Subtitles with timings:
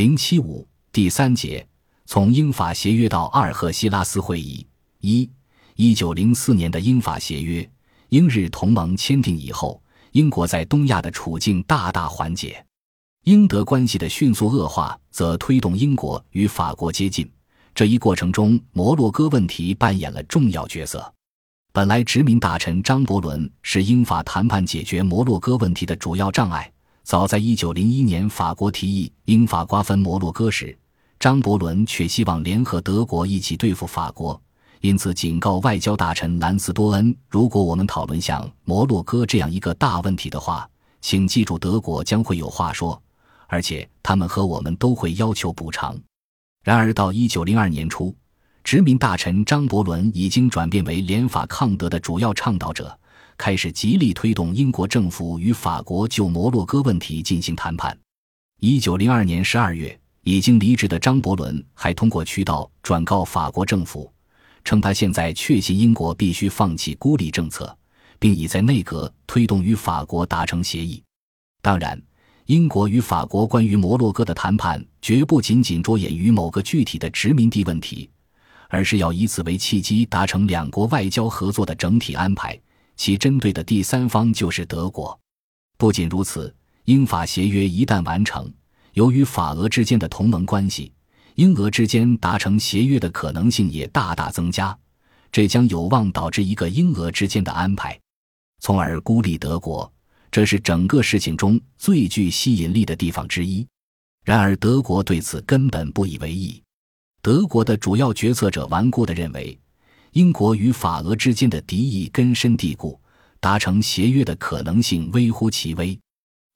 [0.00, 1.68] 零七五第三节，
[2.06, 4.66] 从英法协约到阿尔赫西拉斯会议。
[5.00, 5.28] 一，
[5.76, 7.70] 一九零四年的英法协约，
[8.08, 9.82] 英日同盟签订以后，
[10.12, 12.64] 英国在东亚的处境大大缓解。
[13.24, 17.30] 英德关系的迅速恶化，则推动英国与法国接近。
[17.74, 21.12] 这一过程中，摩洛哥问题扮演了重要角色。
[21.74, 26.72] 本来，殖民大臣张伯伦是英法谈判解决摩洛哥问题的主要障碍。
[27.02, 30.76] 早在一九零一年，法国提议英法瓜分摩洛哥时，
[31.18, 34.40] 张伯伦却希望联合德国一起对付法国，
[34.80, 40.68] 因此警告外交大臣兰斯多恩：“如果我们讨论像摩洛哥这样一个大问题的话，
[41.00, 43.00] 请记住，德国将会有话说，
[43.48, 45.98] 而且他们和我们都会要求补偿。”
[46.62, 48.14] 然而，到一九零二年初，
[48.62, 52.96] 殖民大臣张伯伦已经转变为联法抗德的主要倡导者。
[53.40, 57.98] 开始极力推动英国政府与法国就摩洛哥问题进行谈判。
[58.60, 64.12] 一九零二年十二月，已经离职的张伯伦还通过渠道转告法国政府，
[64.62, 67.74] 称他现在确信英国必须放弃孤立政策，
[68.18, 71.02] 并已在内阁推动与法国达成协议。
[71.62, 71.98] 当然，
[72.44, 78.10] 英国与法国关于摩洛哥的谈判绝不仅仅着眼于某个具体的殖民地问题，
[78.68, 82.60] 而是要以此为契机达成两国外交合作的整体安排。
[83.00, 85.18] 其针对的第三方就是德国。
[85.78, 88.52] 不仅如此，英法协约一旦完成，
[88.92, 90.92] 由于法俄之间的同盟关系，
[91.36, 94.78] 英俄之间达成协约的可能性也大大增加。
[95.32, 97.98] 这将有望导致一个英俄之间的安排，
[98.58, 99.90] 从而孤立德国。
[100.30, 103.66] 这是整个事情中最具吸引力的地方之一。
[104.26, 106.62] 然而，德国对此根本不以为意。
[107.22, 109.58] 德国的主要决策者顽固地认为。
[110.12, 112.98] 英国与法俄之间的敌意根深蒂固，
[113.38, 115.96] 达成协约的可能性微乎其微。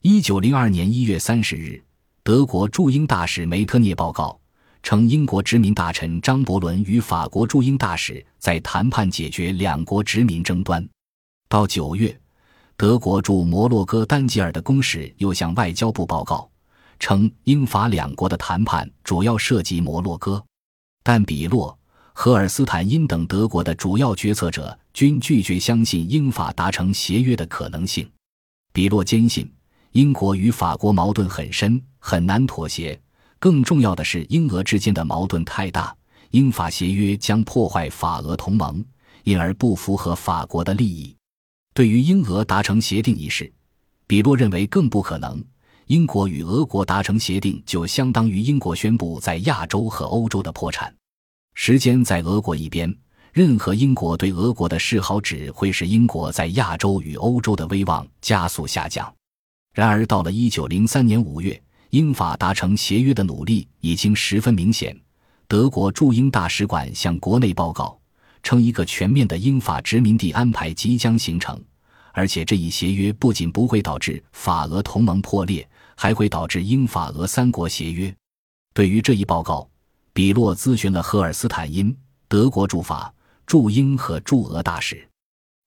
[0.03, 1.81] 一九零二年一月三十日，
[2.25, 4.37] 德国驻英大使梅特涅报告
[4.83, 10.85] 称，英国殖民大臣张伯伦与法国驻英大使在谈判解决两国殖民争端。
[11.49, 12.19] 到九月，
[12.77, 16.51] 德国驻摩洛哥丹吉尔的公使又向外交部报告
[16.99, 20.45] 称，英法两国的谈判主要涉及摩洛哥，
[21.05, 21.79] 但比洛。
[22.17, 28.09] 荷尔斯坦因等德国的主要决策者均拒绝相信英法达成协约的可能性。
[28.73, 29.53] 比洛坚信，
[29.93, 32.99] 英国与法国矛盾很深，很难妥协。
[33.39, 35.95] 更重要的是，英俄之间的矛盾太大，
[36.31, 38.83] 英法协约将破坏法俄同盟，
[39.25, 41.15] 因而不符合法国的利益。
[41.75, 43.53] 对于英俄达成协定一事，
[44.07, 45.45] 比洛认为更不可能。
[45.89, 50.95] 英国与俄国达成协定，就相当于英国宣布在亚洲和欧洲的破产。
[51.55, 52.93] 时间在俄国一边，
[53.33, 59.13] 任何英国对俄国的示好只会使英国在亚洲与欧洲的威望加速下降。
[59.73, 61.61] 然而，到了一九零三年五月，
[61.91, 64.97] 英法达成协约的努力已经十分明显。
[65.47, 67.99] 德国驻英大使馆向国内报告
[68.43, 71.61] 称，一个全面的英法殖民地安排即将形成，
[72.13, 75.67] 而且这一协约不仅不会导致法俄同盟破裂，
[75.97, 78.15] 还会导致英法俄三国协约。
[78.73, 79.69] 对于这一报告，
[80.15, 81.95] 比洛咨询了赫尔斯坦因、
[82.29, 83.13] 德国驻法、
[83.47, 85.05] 驻英和驻俄大使，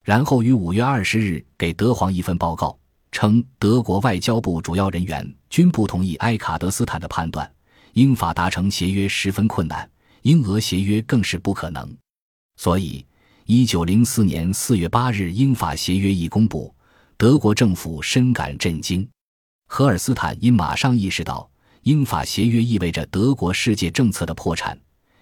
[0.06, 2.80] 然后于五月二十日给德皇一份报告，
[3.12, 7.52] 称德国外交部主要人员均不同意埃卡德斯坦的判断，
[7.92, 9.88] 英法达成协约十分困难，
[10.22, 11.86] 英俄协约更是不可能。
[12.56, 13.06] 所以，
[13.48, 16.74] 一九零四年四月八日英法协约一公布，
[17.18, 19.06] 德国政府深感震惊，
[19.68, 21.50] 赫尔斯坦因马上意识到。
[21.88, 24.78] 英法协约意味着德国世界政策的破产，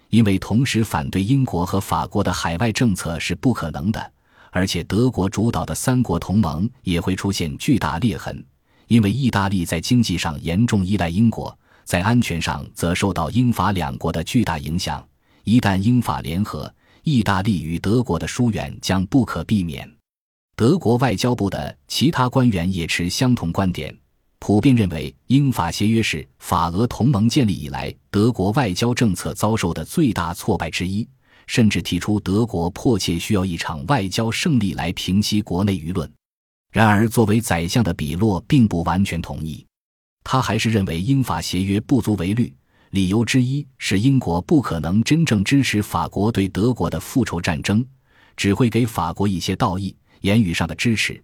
[0.08, 4.12] 因为同时反对英国和法国的海外政策是不可能的，
[4.50, 8.44] 而且德国主导的三国同盟也会出现巨大裂痕，
[8.88, 15.06] 因为意大利在经济上严重依赖英国，在安全上则受到英法两国的巨大影响。
[15.44, 16.68] 一旦英法联合，
[17.04, 19.88] 意大利与德国的疏远将不可避免。
[20.56, 23.96] 德国外交部的其他官员也持相同观点。
[24.38, 31.08] 普遍认为，英法协约是法俄同盟建立以来德国外交政策遭受的最大挫败之一，
[31.46, 36.10] 甚至提出德国迫切需要一场外交胜利来平息国内舆论。
[36.72, 39.64] 然而，作为宰相的比洛并不完全同意，
[40.22, 42.54] 他还是认为英法协约不足为虑。
[42.90, 47.84] 理由之一是英国不可能真正支持法国对德国的复仇战争，
[48.36, 51.20] 只会给法国一些道义、言语上的支持。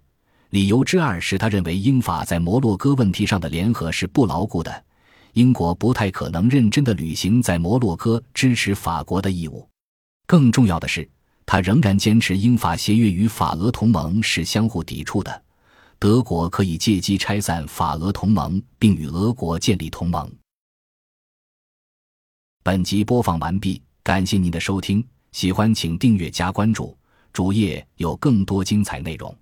[0.52, 4.84] 理由之二是他认为英法在摩洛哥问题上的联合是不牢固的，
[5.32, 9.66] 英国不太可能认真的履行在摩洛哥支持法国的义务。
[10.26, 11.08] 更重要的是，
[11.46, 15.42] 他仍然坚持英法协约与法俄同盟是相互抵触的，
[15.98, 20.30] 德国可以借机拆散法俄同盟，并与俄国建立同盟。
[22.62, 25.02] 本集播放完毕，感谢您的收听，
[25.32, 26.94] 喜欢请订阅加关注，
[27.32, 29.34] 主页有更多精彩内容。